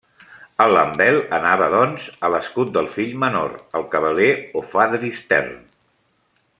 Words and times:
El 0.63 0.71
lambel 0.75 1.19
anava, 1.39 1.67
doncs, 1.73 2.07
a 2.27 2.31
l'escut 2.35 2.71
del 2.77 2.89
fill 2.95 3.13
menor, 3.25 3.55
el 3.81 3.87
cabaler 3.95 4.33
o 4.61 4.65
fadristern. 4.75 5.55